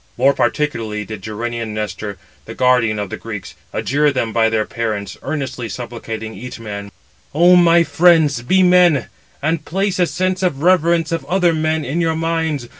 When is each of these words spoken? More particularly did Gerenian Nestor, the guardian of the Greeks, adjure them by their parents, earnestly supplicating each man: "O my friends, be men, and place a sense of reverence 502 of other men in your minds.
More 0.17 0.33
particularly 0.33 1.05
did 1.05 1.21
Gerenian 1.21 1.75
Nestor, 1.75 2.17
the 2.45 2.55
guardian 2.55 2.97
of 2.97 3.11
the 3.11 3.17
Greeks, 3.17 3.53
adjure 3.71 4.11
them 4.11 4.33
by 4.33 4.49
their 4.49 4.65
parents, 4.65 5.15
earnestly 5.21 5.69
supplicating 5.69 6.33
each 6.33 6.59
man: 6.59 6.91
"O 7.35 7.55
my 7.55 7.83
friends, 7.83 8.41
be 8.41 8.63
men, 8.63 9.09
and 9.43 9.63
place 9.63 9.99
a 9.99 10.07
sense 10.07 10.41
of 10.41 10.63
reverence 10.63 11.09
502 11.11 11.15
of 11.27 11.31
other 11.31 11.53
men 11.53 11.85
in 11.85 12.01
your 12.01 12.15
minds. 12.15 12.67